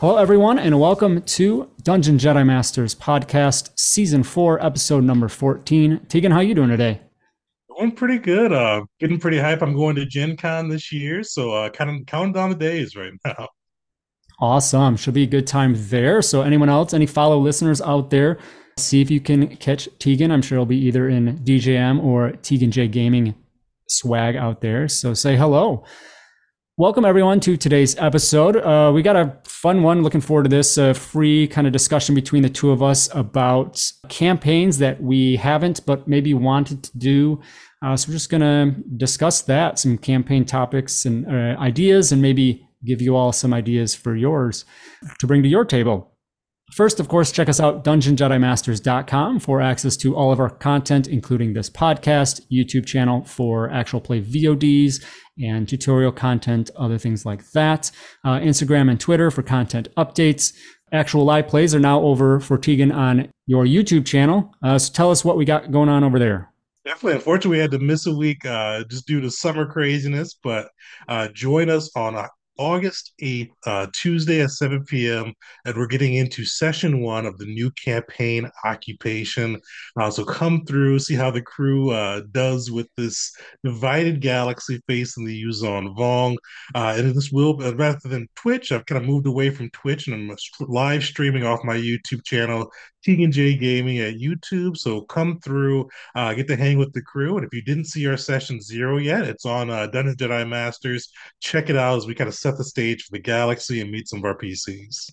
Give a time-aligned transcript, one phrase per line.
[0.00, 6.00] Hello, everyone, and welcome to Dungeon Jedi Masters podcast, season four, episode number fourteen.
[6.08, 7.02] Tegan, how you doing today?
[7.76, 8.50] Doing pretty good.
[8.50, 9.60] Uh, getting pretty hype.
[9.60, 12.96] I'm going to Gen Con this year, so uh, kind of counting down the days
[12.96, 13.46] right now.
[14.40, 14.96] Awesome.
[14.96, 16.22] Should be a good time there.
[16.22, 18.38] So, anyone else, any follow listeners out there,
[18.78, 20.30] see if you can catch Tegan.
[20.30, 23.34] I'm sure it'll be either in DJM or Tegan J Gaming
[23.86, 24.88] swag out there.
[24.88, 25.84] So, say hello.
[26.80, 28.56] Welcome, everyone, to today's episode.
[28.56, 30.02] Uh, we got a fun one.
[30.02, 34.78] Looking forward to this free kind of discussion between the two of us about campaigns
[34.78, 37.40] that we haven't, but maybe wanted to do.
[37.84, 42.22] Uh, so, we're just going to discuss that, some campaign topics and uh, ideas, and
[42.22, 44.64] maybe give you all some ideas for yours
[45.18, 46.10] to bring to your table.
[46.72, 51.52] First, of course, check us out, dungeonjedimasters.com for access to all of our content, including
[51.52, 55.04] this podcast, YouTube channel for actual play VODs
[55.42, 57.90] and tutorial content, other things like that.
[58.24, 60.54] Uh, Instagram and Twitter for content updates.
[60.92, 64.52] Actual live plays are now over for Tegan on your YouTube channel.
[64.62, 66.52] Uh, so tell us what we got going on over there.
[66.84, 67.14] Definitely.
[67.14, 70.68] Unfortunately, we had to miss a week uh, just due to summer craziness, but
[71.08, 72.14] uh, join us on
[72.60, 75.32] August 8th, uh, Tuesday at 7 p.m.
[75.64, 79.58] And we're getting into session one of the new campaign occupation.
[79.98, 83.32] Uh, so come through, see how the crew uh, does with this
[83.64, 86.36] divided galaxy facing the Yuuzhan Vong.
[86.74, 90.06] Uh, and this will, uh, rather than Twitch, I've kind of moved away from Twitch
[90.06, 92.70] and I'm live streaming off my YouTube channel,
[93.02, 94.76] Tegan J Gaming at YouTube.
[94.76, 97.36] So come through, uh, get to hang with the crew.
[97.36, 101.10] And if you didn't see our session zero yet, it's on uh, Dungeon Jedi Masters.
[101.40, 104.08] Check it out as we kind of set the stage for the galaxy and meet
[104.08, 105.10] some of our PCs.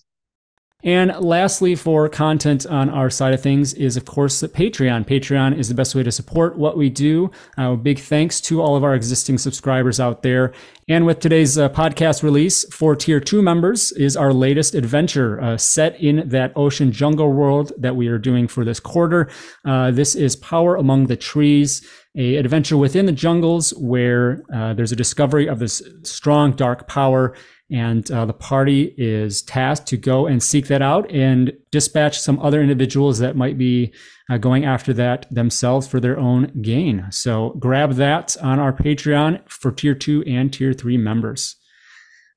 [0.84, 5.06] And lastly, for content on our side of things is, of course, Patreon.
[5.06, 7.32] Patreon is the best way to support what we do.
[7.56, 10.52] Uh, big thanks to all of our existing subscribers out there.
[10.88, 15.56] And with today's uh, podcast release for Tier 2 members is our latest adventure uh,
[15.56, 19.28] set in that ocean jungle world that we are doing for this quarter.
[19.64, 21.84] Uh, this is Power Among the Trees
[22.18, 27.34] a adventure within the jungles where uh, there's a discovery of this strong dark power
[27.70, 32.38] and uh, the party is tasked to go and seek that out and dispatch some
[32.40, 33.92] other individuals that might be
[34.30, 37.06] uh, going after that themselves for their own gain.
[37.10, 41.56] So grab that on our Patreon for tier two and tier three members.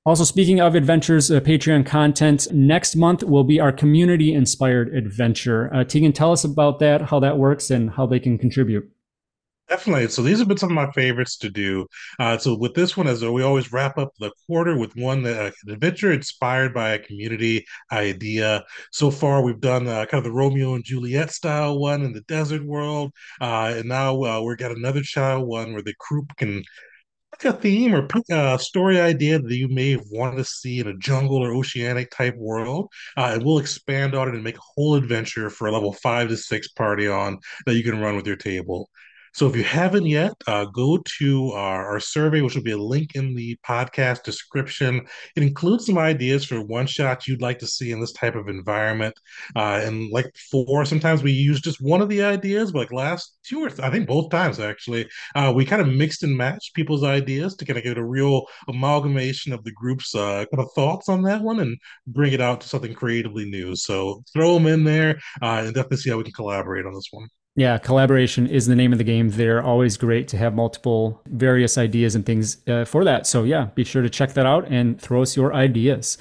[0.03, 5.72] Also, speaking of adventures, uh, Patreon content, next month will be our community inspired adventure.
[5.72, 8.90] Uh, Tegan, tell us about that, how that works, and how they can contribute.
[9.72, 10.09] Definitely.
[10.09, 11.88] So these have been some of my favorites to do.
[12.20, 15.50] Uh, so with this one, as we always wrap up the quarter with one uh,
[15.66, 18.66] an adventure inspired by a community idea.
[18.92, 22.20] So far, we've done uh, kind of the Romeo and Juliet style one in the
[22.28, 26.64] desert world, uh, and now uh, we've got another child one where the group can
[27.40, 30.88] pick a theme or pick a story idea that you may wanted to see in
[30.88, 34.68] a jungle or oceanic type world, uh, and we'll expand on it and make a
[34.76, 38.28] whole adventure for a level five to six party on that you can run with
[38.28, 38.90] your table.
[39.34, 42.78] So if you haven't yet, uh, go to our, our, survey, which will be a
[42.78, 45.06] link in the podcast description.
[45.36, 48.50] It includes some ideas for one shots you'd like to see in this type of
[48.50, 49.16] environment.
[49.56, 53.38] Uh, and like before, sometimes we use just one of the ideas, but like last
[53.44, 56.74] two or th- I think both times actually, uh, we kind of mixed and matched
[56.74, 60.72] people's ideas to kind of get a real amalgamation of the group's uh, kind of
[60.74, 61.78] thoughts on that one and
[62.08, 63.75] bring it out to something creatively new.
[63.75, 67.08] So throw them in there uh, and definitely see how we can collaborate on this
[67.12, 67.28] one.
[67.56, 69.29] Yeah, collaboration is the name of the game.
[69.29, 73.28] They're always great to have multiple various ideas and things uh, for that.
[73.28, 76.17] So, yeah, be sure to check that out and throw us your ideas.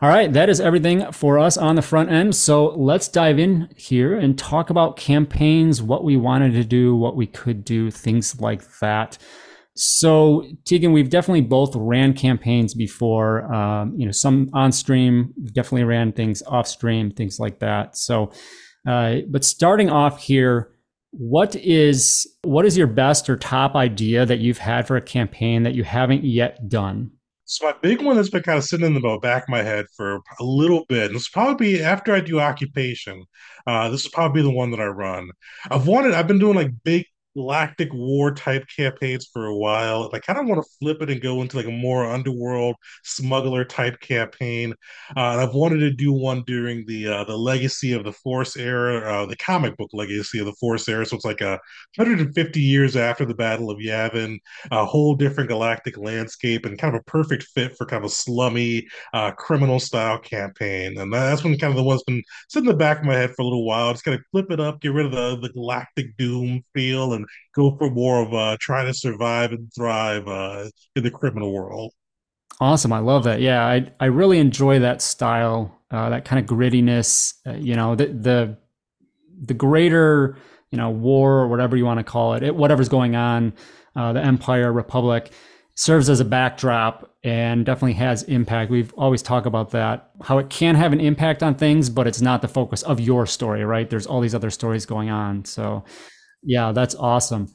[0.00, 2.36] All right, that is everything for us on the front end.
[2.36, 7.16] So, let's dive in here and talk about campaigns, what we wanted to do, what
[7.16, 9.18] we could do, things like that.
[9.74, 13.52] So, Tegan, we've definitely both ran campaigns before.
[13.52, 17.96] Um, you know, some on stream, definitely ran things off stream, things like that.
[17.96, 18.30] So,
[18.86, 20.72] uh, but starting off here,
[21.12, 25.64] what is what is your best or top idea that you've had for a campaign
[25.64, 27.10] that you haven't yet done?
[27.44, 29.86] So my big one that's been kind of sitting in the back of my head
[29.96, 31.12] for a little bit.
[31.12, 33.24] This probably after I do occupation.
[33.66, 35.28] Uh, this is probably the one that I run.
[35.68, 36.12] I've wanted.
[36.14, 40.10] I've been doing like big galactic war type campaigns for a while.
[40.12, 43.64] I kind of want to flip it and go into like a more underworld smuggler
[43.64, 44.72] type campaign.
[45.16, 48.56] Uh, and I've wanted to do one during the uh, the Legacy of the Force
[48.56, 51.06] era, uh, the comic book Legacy of the Force era.
[51.06, 51.58] So it's like a
[51.96, 54.38] 150 years after the Battle of Yavin,
[54.70, 58.14] a whole different galactic landscape, and kind of a perfect fit for kind of a
[58.14, 60.98] slummy uh, criminal style campaign.
[60.98, 63.30] And that's when kind of the one's been sitting in the back of my head
[63.30, 63.92] for a little while.
[63.92, 67.19] Just kind of flip it up, get rid of the the galactic doom feel, and
[67.20, 71.52] and go for more of uh, trying to survive and thrive uh, in the criminal
[71.52, 71.92] world.
[72.60, 73.40] Awesome, I love that.
[73.40, 77.34] Yeah, I I really enjoy that style, uh, that kind of grittiness.
[77.46, 78.56] Uh, you know, the the
[79.42, 80.36] the greater
[80.70, 83.54] you know war or whatever you want to call it, it whatever's going on,
[83.96, 85.32] uh, the Empire Republic
[85.74, 88.70] serves as a backdrop and definitely has impact.
[88.70, 92.20] We've always talked about that, how it can have an impact on things, but it's
[92.20, 93.88] not the focus of your story, right?
[93.88, 95.44] There's all these other stories going on.
[95.46, 95.84] So
[96.42, 97.52] yeah, that's awesome.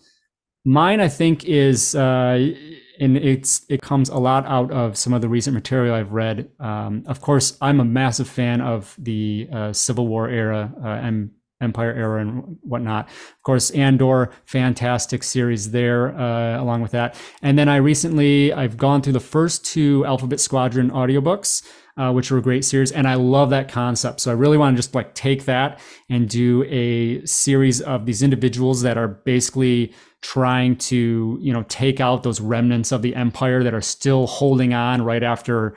[0.66, 2.54] Mine, I think, is uh,
[3.00, 6.50] and it's it comes a lot out of some of the recent material I've read.
[6.60, 11.32] Um, of course, I'm a massive fan of the uh, Civil War era uh, and
[11.62, 13.08] Empire era and whatnot.
[13.08, 16.18] Of course, Andor, fantastic series there.
[16.18, 20.40] Uh, along with that, and then I recently I've gone through the first two Alphabet
[20.40, 21.64] Squadron audiobooks
[21.98, 22.92] uh, which were great series.
[22.92, 24.20] And I love that concept.
[24.20, 28.22] So I really want to just like take that and do a series of these
[28.22, 33.64] individuals that are basically trying to, you know, take out those remnants of the empire
[33.64, 35.76] that are still holding on right after,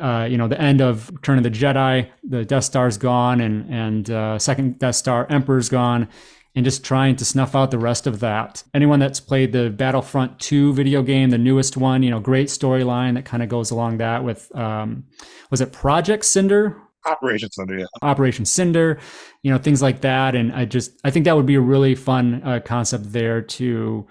[0.00, 2.10] uh, you know, the end of Return of the Jedi.
[2.24, 6.08] The Death Star's gone, and and uh, second Death Star Emperor's gone
[6.54, 8.62] and just trying to snuff out the rest of that.
[8.72, 13.14] Anyone that's played the Battlefront 2 video game, the newest one, you know, great storyline
[13.14, 15.04] that kind of goes along that with, um,
[15.50, 16.80] was it Project Cinder?
[17.06, 17.86] Operation Cinder, yeah.
[18.02, 18.98] Operation Cinder,
[19.42, 20.34] you know, things like that.
[20.34, 24.06] And I just, I think that would be a really fun uh, concept there to,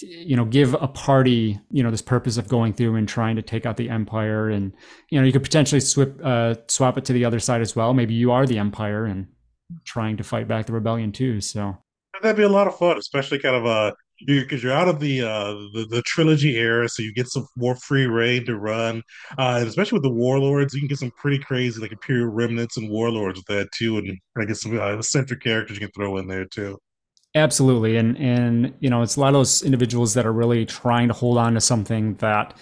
[0.00, 3.42] you know, give a party, you know, this purpose of going through and trying to
[3.42, 4.50] take out the empire.
[4.50, 4.74] And,
[5.10, 7.94] you know, you could potentially swap, uh, swap it to the other side as well.
[7.94, 9.26] Maybe you are the empire and
[9.84, 11.40] trying to fight back the rebellion too.
[11.40, 11.78] So
[12.22, 13.92] that'd be a lot of fun, especially kind of uh
[14.26, 17.46] because you, are out of the uh the, the trilogy era, so you get some
[17.56, 19.02] more free reign to run,
[19.38, 22.76] uh, and especially with the warlords, you can get some pretty crazy like imperial remnants
[22.76, 26.16] and warlords with that too, and I guess some uh, centric characters you can throw
[26.18, 26.78] in there too.
[27.34, 31.08] Absolutely, and and you know it's a lot of those individuals that are really trying
[31.08, 32.56] to hold on to something that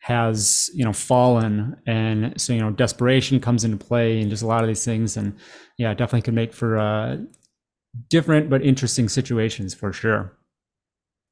[0.00, 4.46] has you know fallen, and so you know desperation comes into play, and just a
[4.46, 5.38] lot of these things, and
[5.78, 7.18] yeah, definitely can make for uh,
[8.08, 10.32] different but interesting situations for sure.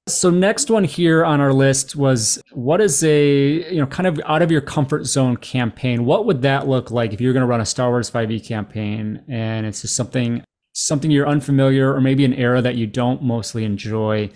[0.06, 4.20] So next one here on our list was what is a you know kind of
[4.26, 6.04] out of your comfort zone campaign?
[6.04, 9.24] What would that look like if you're going to run a Star Wars 5e campaign
[9.28, 10.44] and it's just something
[10.74, 14.30] something you're unfamiliar or maybe an era that you don't mostly enjoy?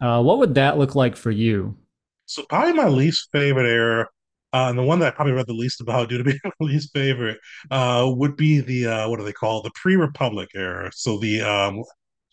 [0.00, 1.76] Uh, what would that look like for you?
[2.24, 4.08] So probably my least favorite era
[4.52, 6.50] uh, and the one that I probably read the least about due to being my
[6.60, 7.38] least favorite
[7.70, 9.64] uh, would be the uh, what do they call it?
[9.64, 10.90] the pre-Republic era.
[10.94, 11.82] So the um,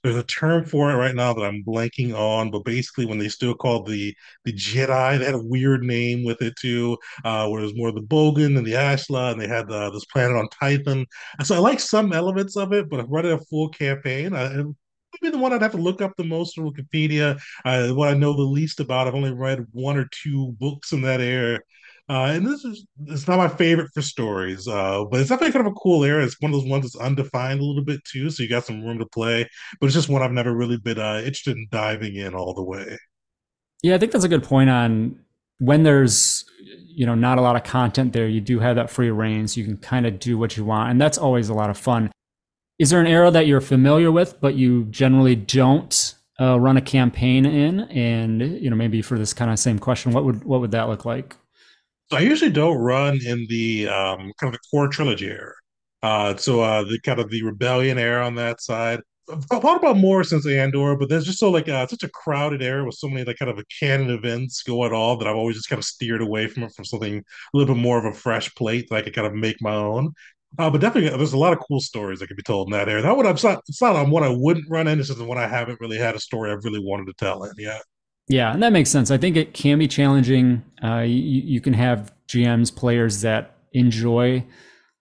[0.04, 3.30] there's a term for it right now that I'm blanking on, but basically when they
[3.30, 4.16] still called the
[4.46, 7.92] the Jedi, they had a weird name with it too, uh, where it was more
[7.92, 11.06] the Bogan and the Ashla, and they had uh, this planet on Tython.
[11.44, 14.34] So I like some elements of it, but I've running a full campaign.
[14.34, 14.64] I,
[15.22, 17.40] maybe the one I'd have to look up the most on Wikipedia.
[17.66, 19.08] Uh, what I know the least about.
[19.08, 21.59] I've only read one or two books in that era.
[22.09, 25.68] Uh, and this is it's not my favorite for stories, uh, but it's definitely kind
[25.68, 26.26] of a cool area.
[26.26, 28.81] It's one of those ones that's undefined a little bit too, so you got some
[28.81, 29.47] room to play.
[29.80, 32.64] But it's just one I've never really been uh, interested in diving in all the
[32.64, 32.97] way.
[33.83, 35.19] Yeah, I think that's a good point on
[35.59, 36.45] when there's
[36.85, 38.28] you know not a lot of content there.
[38.28, 40.92] You do have that free reign, so you can kind of do what you want,
[40.92, 42.09] and that's always a lot of fun.
[42.80, 46.81] Is there an era that you're familiar with, but you generally don't uh, run a
[46.81, 47.81] campaign in?
[47.81, 50.87] And you know, maybe for this kind of same question, what would what would that
[50.87, 51.35] look like?
[52.09, 55.54] So I usually don't run in the um, kind of the core trilogy era.
[56.04, 59.02] Uh, so uh, the kind of the rebellion era on that side.
[59.30, 62.61] I've thought about more since Andor, but there's just so like uh, such a crowded
[62.61, 65.57] era with so many like kind of a canon events going on that I've always
[65.57, 68.18] just kind of steered away from it from something a little bit more of a
[68.18, 70.14] fresh plate that I could kind of make my own.
[70.57, 72.87] Uh, but definitely, there's a lot of cool stories that could be told in that
[72.87, 73.02] era.
[73.02, 74.97] That one, I'm not, it's not on one I wouldn't run in.
[74.99, 77.44] It's just the one I haven't really had a story I've really wanted to tell
[77.44, 77.81] in yet.
[78.30, 79.10] Yeah, and that makes sense.
[79.10, 80.64] I think it can be challenging.
[80.84, 84.44] Uh, you, you can have GMs, players that enjoy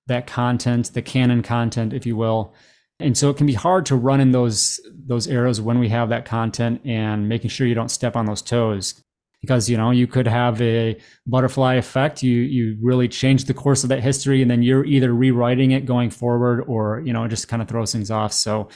[0.06, 2.54] that content, the canon content, if you will.
[3.00, 6.09] And so it can be hard to run in those those eras when we have
[6.09, 9.02] that content and making sure you don't step on those toes.
[9.42, 12.23] Because you know you could have a butterfly effect.
[12.23, 15.85] You you really change the course of that history, and then you're either rewriting it
[15.85, 18.33] going forward, or you know it just kind of throws things off.
[18.33, 18.68] So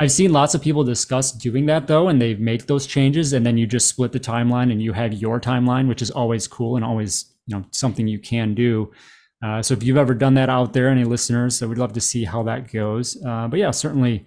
[0.00, 3.46] I've seen lots of people discuss doing that though, and they make those changes, and
[3.46, 6.76] then you just split the timeline and you have your timeline, which is always cool
[6.76, 8.92] and always you know something you can do.
[9.44, 12.00] Uh, so if you've ever done that out there, any listeners, so we'd love to
[12.00, 13.22] see how that goes.
[13.24, 14.24] Uh, but yeah, certainly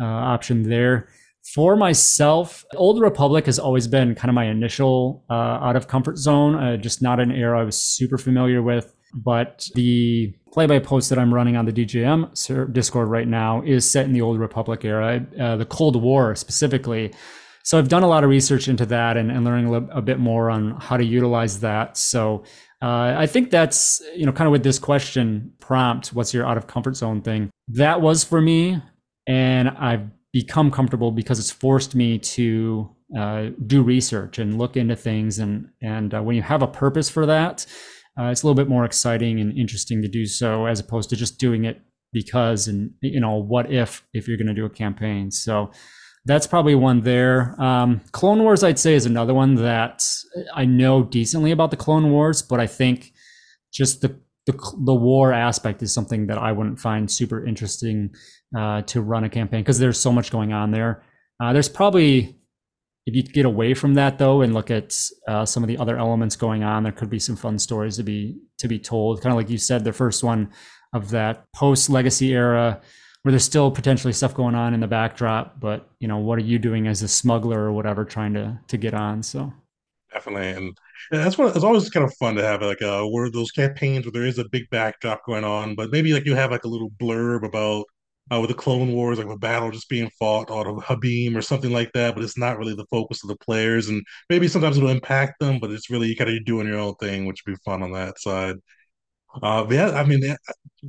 [0.00, 1.08] uh, option there.
[1.54, 6.16] For myself, Old Republic has always been kind of my initial uh, out of comfort
[6.16, 8.93] zone, uh, just not an era I was super familiar with.
[9.14, 13.88] But the play by post that I'm running on the DJM Discord right now is
[13.88, 17.12] set in the Old Republic era, uh, the Cold War specifically.
[17.62, 20.18] So I've done a lot of research into that and, and learning a, a, bit
[20.18, 21.96] more on how to utilize that.
[21.96, 22.44] So
[22.82, 26.58] uh, I think that's, you know, kind of with this question prompt, what's your out
[26.58, 27.50] of comfort zone thing?
[27.68, 28.82] That was for me.
[29.26, 34.96] And I've become comfortable because it's forced me to uh, do research and look into
[34.96, 35.38] things.
[35.38, 37.64] And, and uh, when you have a purpose for that,
[38.18, 41.16] uh, it's a little bit more exciting and interesting to do so as opposed to
[41.16, 41.80] just doing it
[42.12, 45.30] because and you know what if if you're going to do a campaign.
[45.30, 45.70] So
[46.24, 47.60] that's probably one there.
[47.60, 50.06] Um, clone wars i'd say is another one that
[50.54, 53.12] i know decently about the clone wars but i think
[53.72, 54.52] just the the,
[54.84, 58.14] the war aspect is something that i wouldn't find super interesting
[58.56, 61.02] uh, to run a campaign because there's so much going on there.
[61.40, 62.36] Uh, there's probably
[63.06, 64.96] if you get away from that though and look at
[65.28, 68.02] uh, some of the other elements going on, there could be some fun stories to
[68.02, 69.20] be to be told.
[69.20, 70.50] Kind of like you said, the first one
[70.94, 72.80] of that post legacy era,
[73.22, 76.42] where there's still potentially stuff going on in the backdrop, but you know, what are
[76.42, 79.22] you doing as a smuggler or whatever, trying to to get on?
[79.22, 79.52] So
[80.10, 80.78] definitely, and
[81.10, 84.12] that's what it's always kind of fun to have like uh where those campaigns where
[84.12, 86.90] there is a big backdrop going on, but maybe like you have like a little
[86.92, 87.84] blurb about
[88.32, 91.42] uh, with the Clone Wars, like a battle just being fought out of Habim or
[91.42, 93.88] something like that, but it's not really the focus of the players.
[93.88, 97.26] And maybe sometimes it'll impact them, but it's really kind of doing your own thing,
[97.26, 98.56] which would be fun on that side.
[99.42, 100.22] Uh, yeah, I mean,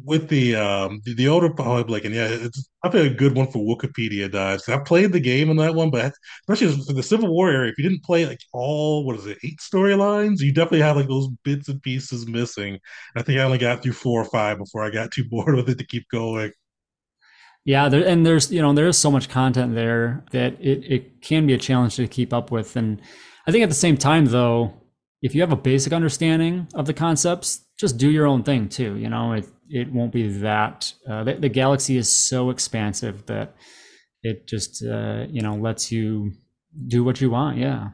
[0.03, 3.59] with the um, the, the Old Republic, and yeah, it's think a good one for
[3.59, 4.69] Wikipedia dives.
[4.69, 6.13] I played the game in that one, but
[6.47, 9.39] especially for the Civil War area, if you didn't play like all what is it,
[9.43, 12.79] eight storylines, you definitely have like those bits and pieces missing.
[13.15, 15.69] I think I only got through four or five before I got too bored with
[15.69, 16.51] it to keep going.
[17.65, 21.21] Yeah, there, and there's you know there is so much content there that it it
[21.21, 23.01] can be a challenge to keep up with, and
[23.47, 24.73] I think at the same time though,
[25.23, 28.95] if you have a basic understanding of the concepts, just do your own thing too.
[28.97, 33.55] You know, it it won't be that uh, the, the, galaxy is so expansive that
[34.21, 36.33] it just uh, you know lets you
[36.87, 37.57] do what you want.
[37.57, 37.89] Yeah.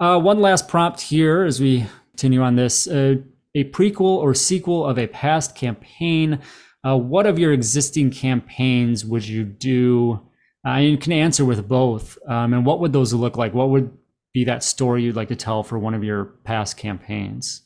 [0.00, 3.16] Uh, one last prompt here as we continue on this: uh,
[3.56, 6.38] a prequel or sequel of a past campaign
[6.86, 10.20] uh, what of your existing campaigns would you do?
[10.66, 12.18] Uh, you can answer with both.
[12.28, 13.54] Um, and what would those look like?
[13.54, 13.90] What would
[14.32, 17.62] be that story you'd like to tell for one of your past campaigns?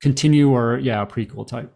[0.00, 1.72] Continue or, yeah, prequel type?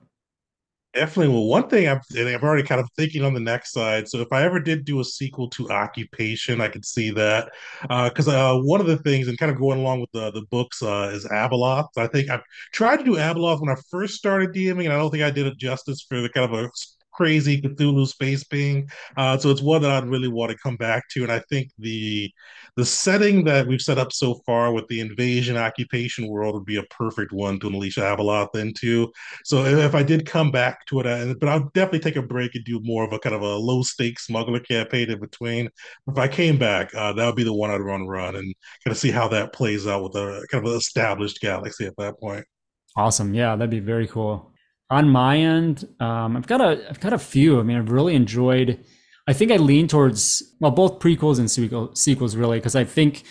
[0.95, 1.33] Definitely.
[1.35, 4.09] Well, one thing I'm, I'm already kind of thinking on the next side.
[4.09, 7.51] So if I ever did do a sequel to Occupation, I could see that.
[7.83, 10.43] Because uh, uh, one of the things, and kind of going along with the the
[10.51, 11.89] books, uh, is Abeloth.
[11.97, 12.43] I think I've
[12.73, 15.47] tried to do Abeloth when I first started DMing, and I don't think I did
[15.47, 16.71] it justice for the kind of a
[17.19, 18.89] crazy Cthulhu space being.
[19.17, 21.25] Uh, so it's one that I'd really want to come back to.
[21.25, 22.33] And I think the
[22.77, 26.77] the setting that we've set up so far with the invasion occupation world would be
[26.77, 29.11] a perfect one to unleash Abeloth into.
[29.45, 32.55] So if I did come back to it, uh, but I'll definitely take a break
[32.55, 35.69] and do more of a kind of a low stakes smuggler campaign in between.
[36.07, 38.93] If I came back, uh, that would be the one I'd run run and kind
[38.93, 42.21] of see how that plays out with a kind of an established galaxy at that
[42.21, 42.45] point.
[42.97, 43.35] Awesome.
[43.35, 44.48] Yeah, that'd be very cool
[44.91, 47.61] on my end, um, I've got a I've got a few.
[47.61, 48.85] I mean, I've really enjoyed.
[49.27, 53.25] I think I lean towards well, both prequels and sequel, sequels really, because I think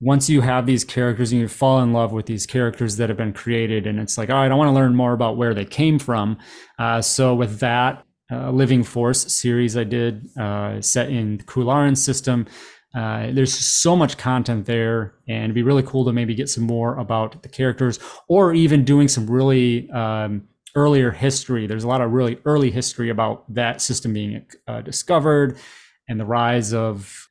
[0.00, 3.18] once you have these characters and you fall in love with these characters that have
[3.18, 5.64] been created, and it's like, all right, I want to learn more about where they
[5.64, 6.38] came from.
[6.78, 11.96] Uh, so with that uh, Living Force series I did uh, set in the Kularan
[11.96, 12.46] system,
[12.94, 16.64] uh, there's so much content there, and it'd be really cool to maybe get some
[16.64, 21.66] more about the characters, or even doing some really um, earlier history.
[21.66, 25.58] There's a lot of really early history about that system being uh, discovered
[26.08, 27.28] and the rise of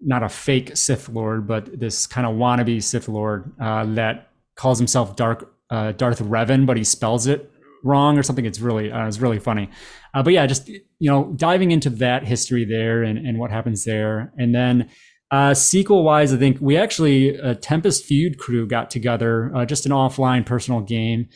[0.00, 4.78] not a fake Sith Lord, but this kind of wannabe Sith Lord uh, that calls
[4.78, 7.50] himself Dark uh, Darth Revan, but he spells it
[7.82, 8.44] wrong or something.
[8.44, 9.70] It's really uh, it's really funny.
[10.12, 13.84] Uh, but yeah, just you know diving into that history there and, and what happens
[13.84, 14.90] there, and then.
[15.30, 19.84] Uh, sequel wise, I think we actually, uh, Tempest Feud crew got together, uh, just
[19.84, 21.28] an offline personal game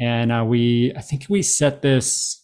[0.00, 2.42] and uh, we I think we set this.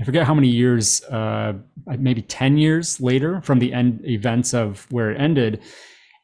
[0.00, 1.54] I forget how many years, uh,
[1.86, 5.60] maybe ten years later from the end events of where it ended,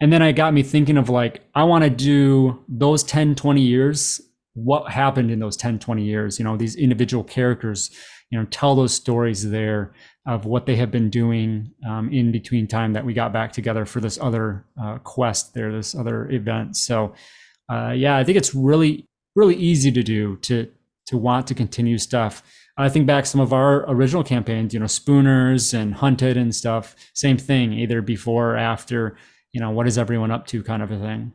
[0.00, 3.60] and then it got me thinking of like I want to do those 10, 20
[3.60, 4.20] years.
[4.54, 6.38] What happened in those 10, 20 years?
[6.38, 7.90] You know, these individual characters.
[8.30, 9.94] You know, tell those stories there.
[10.26, 13.86] of what they have been doing um, in between time that we got back together
[13.86, 16.76] for this other uh, quest there, this other event.
[16.76, 17.14] So,
[17.70, 20.68] uh, yeah, I think it's really, really easy to do to
[21.06, 22.42] to want to continue stuff.
[22.78, 26.94] I think back some of our original campaigns, you know, Spooners and Hunted and stuff.
[27.14, 29.16] Same thing, either before or after.
[29.52, 31.32] You know, what is everyone up to, kind of a thing.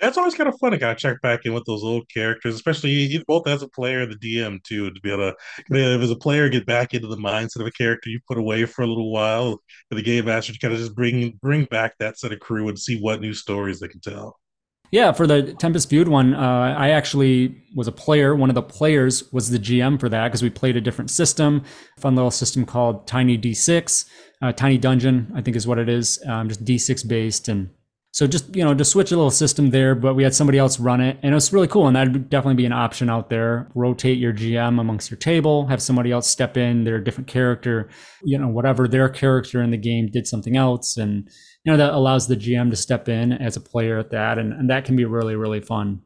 [0.00, 2.54] That's always kind of fun to kind of check back in with those old characters,
[2.54, 5.36] especially both as a player and the DM too, to be able to,
[5.70, 8.64] if as a player, get back into the mindset of a character you put away
[8.64, 9.60] for a little while.
[9.90, 12.68] For the game master to kind of just bring bring back that set of crew
[12.68, 14.40] and see what new stories they can tell.
[14.92, 18.36] Yeah, for the Tempest Feud one, uh, I actually was a player.
[18.36, 21.64] One of the players was the GM for that because we played a different system,
[21.96, 24.04] fun little system called Tiny D6,
[24.42, 27.70] uh, Tiny Dungeon, I think is what it is, um, just D6 based and
[28.12, 30.78] so just you know to switch a little system there, but we had somebody else
[30.78, 31.86] run it, and it was really cool.
[31.86, 33.68] And that'd definitely be an option out there.
[33.74, 37.88] Rotate your GM amongst your table, have somebody else step in, their different character,
[38.22, 41.28] you know, whatever their character in the game did something else, and
[41.64, 44.52] you know that allows the GM to step in as a player at that, and,
[44.52, 46.02] and that can be really really fun.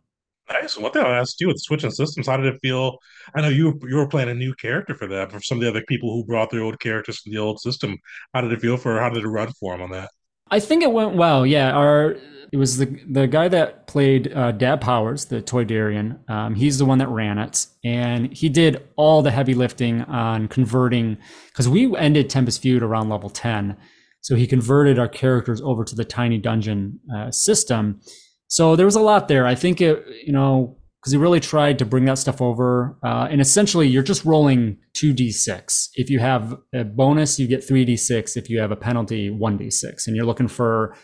[0.48, 0.78] Nice.
[0.78, 2.98] One thing I asked you with switching systems, how did it feel?
[3.34, 5.32] I know you you were playing a new character for that.
[5.32, 7.98] For some of the other people who brought their old characters from the old system,
[8.32, 9.00] how did it feel for?
[9.00, 10.10] How did it run for them on that?
[10.50, 11.44] I think it went well.
[11.44, 12.16] Yeah, our
[12.52, 16.18] it was the the guy that played uh, Dad Powers, the Toydarian.
[16.30, 20.48] Um, he's the one that ran it, and he did all the heavy lifting on
[20.48, 23.76] converting because we ended Tempest Feud around level ten,
[24.20, 28.00] so he converted our characters over to the tiny dungeon uh, system.
[28.48, 29.44] So there was a lot there.
[29.44, 32.98] I think it, you know, because he really tried to bring that stuff over.
[33.00, 35.90] Uh, and essentially, you're just rolling 2d6.
[35.94, 38.36] If you have a bonus, you get 3d6.
[38.36, 40.08] If you have a penalty, 1d6.
[40.08, 40.96] And you're looking for,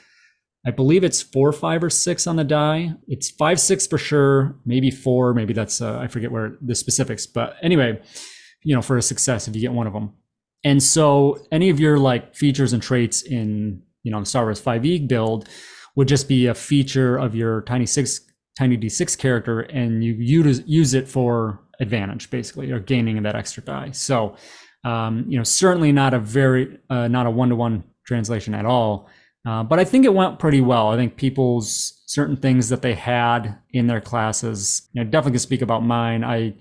[0.66, 2.94] I believe it's four, five, or six on the die.
[3.06, 4.56] It's five, six for sure.
[4.66, 5.34] Maybe four.
[5.34, 7.24] Maybe that's, uh, I forget where the specifics.
[7.24, 8.02] But anyway,
[8.64, 10.14] you know, for a success, if you get one of them.
[10.64, 14.60] And so any of your like features and traits in, you know, the Star Wars
[14.60, 15.48] 5e build
[15.94, 18.22] would just be a feature of your Tiny Six
[18.58, 23.62] tiny d6 character and you use use it for advantage basically or gaining that extra
[23.62, 23.90] die.
[23.92, 24.36] So
[24.84, 29.08] um, you know certainly not a very uh, not a one-to-one translation at all
[29.46, 30.88] uh, but i think it went pretty well.
[30.88, 35.40] I think people's certain things that they had in their classes you know definitely can
[35.40, 36.24] speak about mine.
[36.24, 36.54] I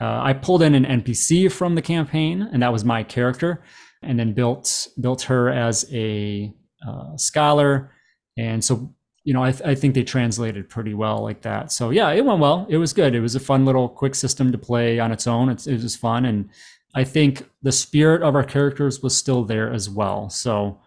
[0.00, 3.62] uh, i pulled in an npc from the campaign and that was my character
[4.02, 6.54] and then built built her as a
[6.86, 7.92] uh, scholar.
[8.36, 8.94] And so
[9.26, 11.72] you know, I, th- I, think they translated pretty well like that.
[11.72, 12.64] So yeah, it went well.
[12.68, 13.12] It was good.
[13.12, 15.48] It was a fun little quick system to play on its own.
[15.48, 16.48] It's, it was fun, and
[16.94, 20.30] I think the spirit of our characters was still there as well.
[20.30, 20.80] So,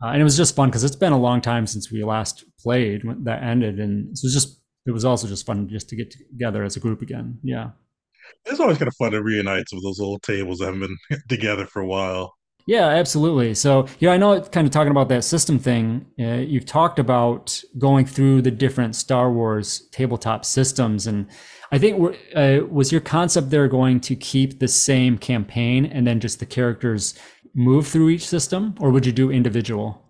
[0.00, 2.44] uh, and it was just fun because it's been a long time since we last
[2.60, 5.96] played when that ended, and it was just it was also just fun just to
[5.96, 7.40] get together as a group again.
[7.42, 7.70] Yeah,
[8.44, 11.22] it's always kind of fun to reunite some of those old tables that haven't been
[11.28, 12.36] together for a while.
[12.66, 13.54] Yeah, absolutely.
[13.54, 16.06] So, yeah, I know kind of talking about that system thing.
[16.18, 21.26] Uh, you've talked about going through the different Star Wars tabletop systems, and
[21.72, 26.20] I think uh, was your concept there going to keep the same campaign and then
[26.20, 27.14] just the characters
[27.54, 30.00] move through each system, or would you do individual?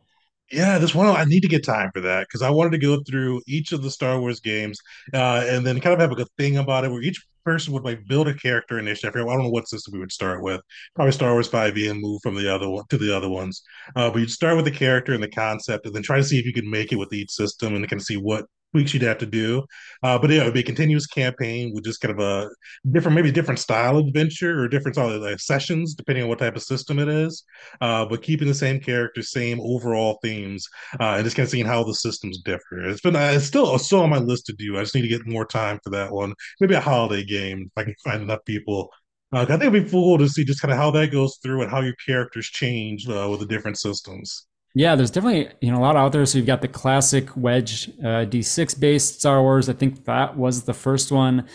[0.51, 3.03] Yeah, this one I need to get time for that because I wanted to go
[3.09, 4.79] through each of the Star Wars games
[5.15, 7.85] uh, and then kind of have a good thing about it where each person would
[7.85, 9.15] like build a character initiative.
[9.15, 10.61] I don't know what system we would start with.
[10.95, 13.63] Probably Star Wars 5e and move from the other one to the other ones.
[13.97, 16.39] Uh, but you'd start with the character and the concept, and then try to see
[16.39, 19.03] if you could make it with each system and kind of see what tweaks you'd
[19.03, 19.65] have to do.
[20.03, 22.51] Uh, but yeah, it would be a continuous campaign with just kind of a
[22.91, 26.63] different, maybe different style adventure or different of like sessions, depending on what type of
[26.63, 27.45] system it is.
[27.81, 30.67] Uh, but keeping the same characters, same overall themes,
[30.99, 32.89] uh, and just kind of seeing how the systems differ.
[32.89, 34.77] It's been, uh, it's still still on my list to do.
[34.77, 36.35] I just need to get more time for that one.
[36.61, 38.91] Maybe a holiday game if I can find enough people.
[39.33, 41.63] Uh, I think it'd be cool to see just kind of how that goes through
[41.63, 44.47] and how your characters change uh, with the different systems.
[44.75, 46.25] Yeah, there's definitely you know a lot out there.
[46.25, 49.69] So you've got the classic Wedge uh, D6 based Star Wars.
[49.69, 51.47] I think that was the first one.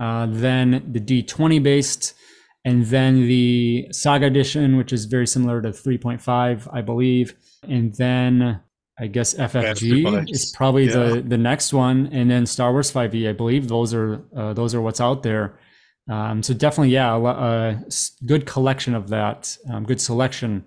[0.00, 2.14] Uh, then the D20 based,
[2.64, 7.34] and then the Saga Edition, which is very similar to 3.5, I believe.
[7.62, 8.60] And then
[8.98, 10.92] I guess FFG is probably yeah.
[10.92, 13.28] the the next one, and then Star Wars 5e.
[13.28, 15.58] I believe those are uh, those are what's out there.
[16.08, 17.84] Um, so definitely, yeah, a, a,
[18.26, 20.64] good collection of that, um, good selection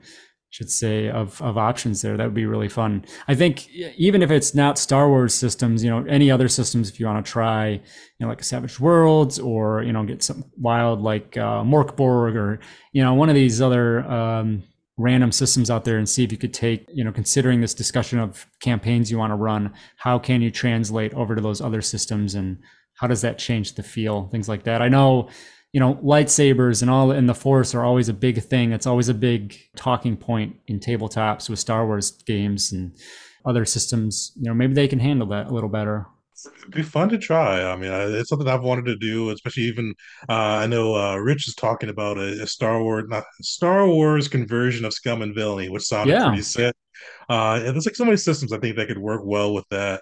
[0.58, 2.17] should say of of options there.
[2.17, 3.06] That would be really fun.
[3.28, 7.00] I think even if it's not star wars systems you know any other systems if
[7.00, 7.82] you want to try you
[8.20, 12.36] know like a savage worlds or you know get some wild like uh, Mörk Borg
[12.36, 12.60] or
[12.91, 14.63] you know one of these other um,
[14.98, 18.17] random systems out there and see if you could take you know considering this discussion
[18.17, 22.34] of campaigns you want to run how can you translate over to those other systems
[22.34, 22.58] and
[22.96, 24.82] how does that change the feel things like that.
[24.82, 25.30] I know
[25.73, 28.71] you know, lightsabers and all in the Force are always a big thing.
[28.71, 32.95] It's always a big talking point in tabletops with Star Wars games and
[33.45, 34.32] other systems.
[34.36, 36.08] You know, maybe they can handle that a little better.
[36.45, 37.63] It'd be fun to try.
[37.63, 39.93] I mean, it's something I've wanted to do, especially even
[40.30, 44.27] uh, I know uh, Rich is talking about a, a Star Wars, not Star Wars
[44.27, 46.27] conversion of Scum and Villainy, which sounded yeah.
[46.27, 46.75] pretty sick.
[47.30, 50.01] Uh, and there's like so many systems I think that could work well with that.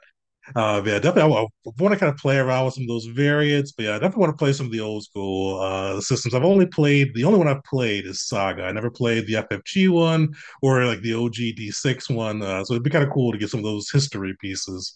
[0.54, 1.34] Uh, yeah, definitely.
[1.34, 3.92] I, I want to kind of play around with some of those variants, but yeah,
[3.92, 6.36] I definitely want to play some of the old school uh, systems.
[6.36, 8.64] I've only played the only one I've played is Saga.
[8.64, 12.42] I never played the FFG one or like the OG D6 one.
[12.44, 14.94] Uh, so it'd be kind of cool to get some of those history pieces.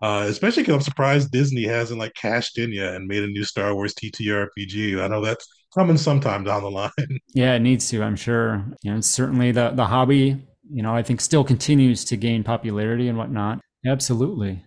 [0.00, 3.44] Uh, especially because I'm surprised Disney hasn't like cashed in yet and made a new
[3.44, 5.00] Star Wars TTRPG.
[5.00, 6.90] I know that's coming sometime down the line.
[7.34, 8.02] Yeah, it needs to.
[8.02, 8.64] I'm sure.
[8.82, 10.44] You know, certainly the the hobby.
[10.70, 13.60] You know, I think still continues to gain popularity and whatnot.
[13.84, 14.64] Absolutely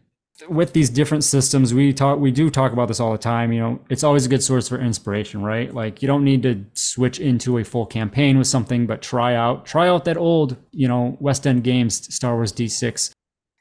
[0.50, 3.60] with these different systems we talk we do talk about this all the time you
[3.60, 5.74] know it's always a good source for inspiration right?
[5.74, 9.66] Like you don't need to switch into a full campaign with something but try out
[9.66, 13.12] try out that old you know west end games star wars d6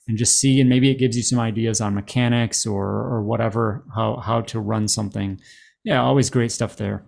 [0.09, 3.85] and just see and maybe it gives you some ideas on mechanics or or whatever
[3.95, 5.41] how how to run something.
[5.85, 7.05] Yeah always great stuff there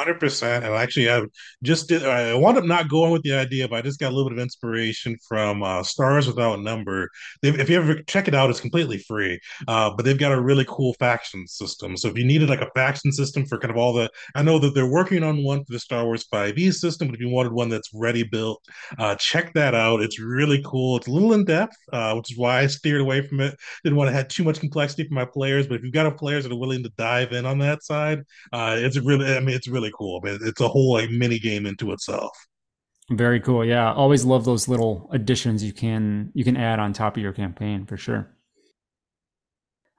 [0.00, 1.20] Hundred percent, and actually, I
[1.62, 2.06] just did.
[2.06, 4.38] I wound up not going with the idea, but I just got a little bit
[4.38, 7.10] of inspiration from uh, Stars Without Number.
[7.42, 9.38] They've, if you ever check it out, it's completely free.
[9.68, 11.98] Uh, but they've got a really cool faction system.
[11.98, 14.58] So if you needed like a faction system for kind of all the, I know
[14.60, 17.28] that they're working on one for the Star Wars Five E system, but if you
[17.28, 18.64] wanted one that's ready built,
[18.98, 20.00] uh, check that out.
[20.00, 20.96] It's really cool.
[20.96, 23.54] It's a little in depth, uh, which is why I steered away from it.
[23.84, 26.10] Didn't want to have too much complexity for my players, but if you've got a
[26.10, 28.20] players that are willing to dive in on that side,
[28.54, 30.20] uh, it's really, I mean, it's really cool.
[30.20, 32.36] But it's a whole like mini game into itself.
[33.10, 33.64] Very cool.
[33.64, 37.32] Yeah, always love those little additions you can you can add on top of your
[37.32, 38.30] campaign for sure.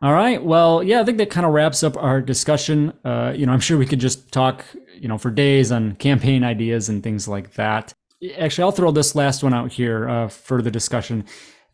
[0.04, 0.44] All right.
[0.44, 2.92] Well, yeah, I think that kind of wraps up our discussion.
[3.06, 6.44] Uh, you know, I'm sure we could just talk, you know, for days on campaign
[6.44, 7.94] ideas and things like that.
[8.38, 11.26] Actually, I'll throw this last one out here uh, for the discussion.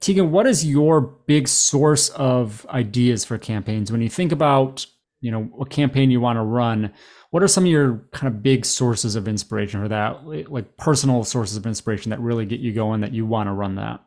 [0.01, 4.86] Tegan, what is your big source of ideas for campaigns when you think about,
[5.21, 6.93] you know, a campaign you want to run?
[7.29, 11.23] What are some of your kind of big sources of inspiration for that like personal
[11.23, 14.01] sources of inspiration that really get you going that you want to run that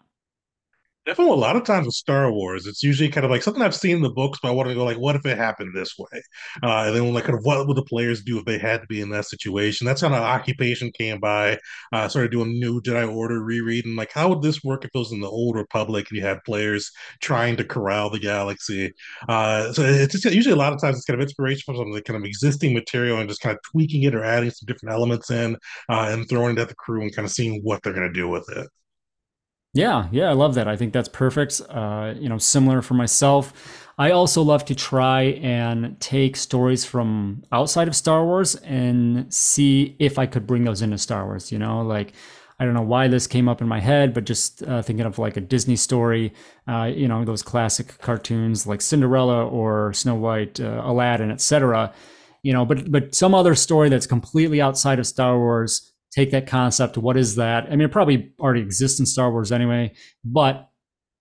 [1.06, 3.74] definitely a lot of times with Star Wars, it's usually kind of like something I've
[3.74, 5.98] seen in the books, but I want to go like, what if it happened this
[5.98, 6.22] way?
[6.62, 8.86] Uh, and then like, kind of what would the players do if they had to
[8.86, 9.86] be in that situation?
[9.86, 11.58] That's kind of occupation came by.
[11.92, 15.12] Uh, started doing new Jedi Order rereading, like how would this work if it was
[15.12, 18.92] in the Old Republic and you had players trying to corral the galaxy?
[19.28, 21.88] Uh, so it's just usually a lot of times it's kind of inspiration from some
[21.88, 24.66] of the kind of existing material and just kind of tweaking it or adding some
[24.66, 25.56] different elements in
[25.88, 28.12] uh, and throwing it at the crew and kind of seeing what they're going to
[28.12, 28.68] do with it.
[29.72, 30.66] Yeah, yeah, I love that.
[30.66, 31.60] I think that's perfect.
[31.68, 33.52] Uh, you know, similar for myself.
[33.98, 39.94] I also love to try and take stories from outside of Star Wars and see
[39.98, 41.52] if I could bring those into Star Wars.
[41.52, 42.14] You know, like
[42.58, 45.18] I don't know why this came up in my head, but just uh, thinking of
[45.18, 46.32] like a Disney story,
[46.66, 51.92] uh, you know, those classic cartoons like Cinderella or Snow White, uh, Aladdin, etc.
[52.42, 56.46] You know, but but some other story that's completely outside of Star Wars take that
[56.46, 56.98] concept.
[56.98, 57.66] What is that?
[57.66, 59.92] I mean, it probably already exists in Star Wars anyway,
[60.24, 60.68] but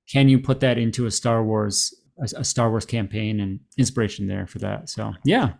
[0.10, 4.47] can you put that into a Star Wars a, Star Wars campaign and inspiration there
[4.47, 4.89] for that?
[4.89, 5.54] So yeah.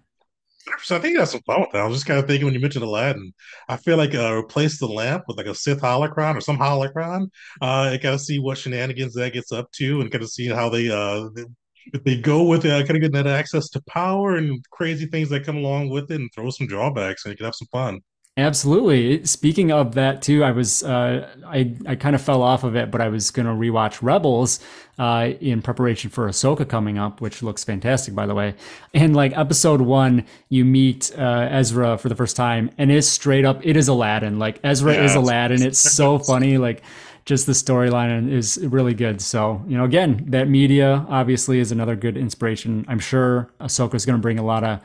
[0.84, 1.82] So I think that's some fun with that.
[1.82, 3.34] I was just kind of thinking when you mentioned Aladdin,
[3.70, 7.30] I feel like uh, replace the lamp with like a Sith holocron or some holocron.
[7.62, 10.48] Uh, and kind of see what shenanigans that gets up to, and kind of see
[10.48, 11.46] how they uh they,
[11.94, 15.06] if they go with it, uh, kind of get that access to power and crazy
[15.08, 17.68] things that come along with it, and throw some drawbacks, and you can have some
[17.72, 18.00] fun.
[18.40, 19.26] Absolutely.
[19.26, 22.92] Speaking of that too, I was uh, I I kind of fell off of it,
[22.92, 24.60] but I was going to rewatch Rebels
[24.98, 28.56] uh, in preparation for Ahsoka coming up, which looks fantastic, by the way.
[28.94, 33.46] And like episode one, you meet uh, Ezra for the first time, and it's straight
[33.46, 34.40] up it is Aladdin.
[34.40, 35.62] Like Ezra yeah, is Aladdin.
[35.62, 36.58] It's so funny.
[36.58, 36.82] Like
[37.26, 39.22] just the storyline is really good.
[39.22, 42.86] So you know, again, that media obviously is another good inspiration.
[42.88, 44.82] I'm sure Ahsoka is going to bring a lot of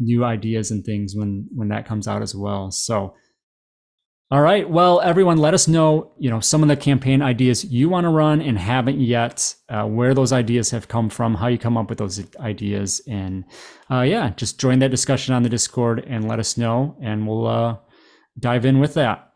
[0.00, 2.70] new ideas and things when when that comes out as well.
[2.70, 3.14] So
[4.32, 7.88] all right, well, everyone, let us know, you know, some of the campaign ideas you
[7.88, 11.58] want to run and haven't yet, uh, where those ideas have come from, how you
[11.58, 13.44] come up with those ideas, and
[13.90, 17.48] uh, yeah, just join that discussion on the Discord and let us know, and we'll
[17.48, 17.76] uh,
[18.38, 19.29] dive in with that.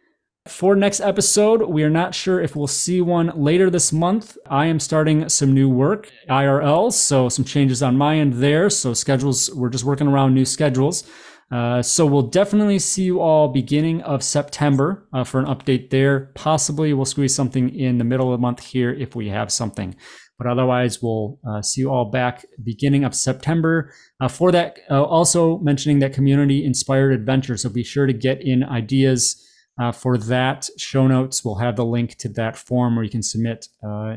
[0.49, 4.37] For next episode, we are not sure if we'll see one later this month.
[4.47, 8.69] I am starting some new work, IRL, so some changes on my end there.
[8.69, 11.09] So schedules, we're just working around new schedules.
[11.51, 16.31] Uh, so we'll definitely see you all beginning of September uh, for an update there.
[16.35, 19.97] Possibly we'll squeeze something in the middle of the month here if we have something.
[20.37, 23.95] But otherwise, we'll uh, see you all back beginning of September.
[24.21, 27.57] Uh, for that, uh, also mentioning that community inspired adventure.
[27.57, 29.41] So be sure to get in ideas
[29.81, 30.69] uh, for that.
[30.79, 33.69] Show notes will have the link to that form where you can submit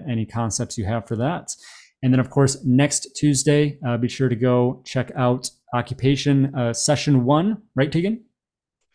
[0.09, 1.55] any concepts you have for that.
[2.03, 7.25] And then, of course, next Tuesday, be sure to go check out occupation uh, session
[7.25, 8.23] one, right, Tegan?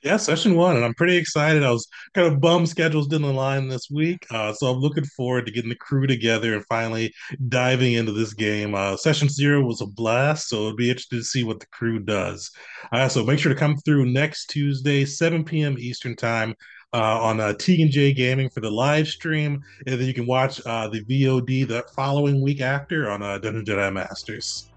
[0.03, 1.63] Yeah, session one, and I'm pretty excited.
[1.63, 5.47] I was kind of bummed schedules didn't align this week, uh, so I'm looking forward
[5.47, 7.15] to getting the crew together and finally
[7.49, 8.75] diving into this game.
[8.75, 12.01] Uh, session zero was a blast, so it'll be interesting to see what the crew
[12.01, 12.51] does.
[12.91, 15.77] Uh, so make sure to come through next Tuesday, 7 p.m.
[15.79, 16.55] Eastern Time.
[16.95, 20.61] Uh, on uh, Tegan J Gaming for the live stream, and then you can watch
[20.67, 24.72] uh, the VOD the following week after on uh, Dungeon Jedi Masters.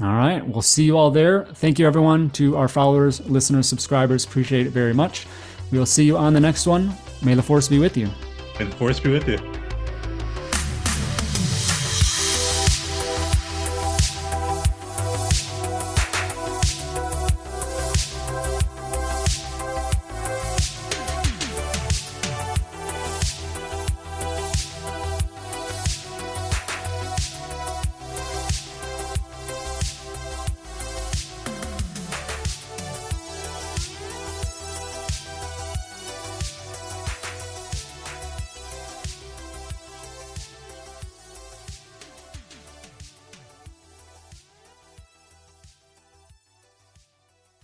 [0.00, 0.46] All right.
[0.46, 1.44] We'll see you all there.
[1.46, 4.24] Thank you, everyone, to our followers, listeners, subscribers.
[4.24, 5.26] Appreciate it very much.
[5.72, 6.92] We will see you on the next one.
[7.22, 8.08] May the force be with you.
[8.58, 9.57] May the force be with you.